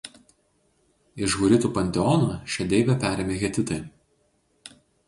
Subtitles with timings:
[1.27, 3.81] Iš huritų panteono šią deivę perėmė hetitai.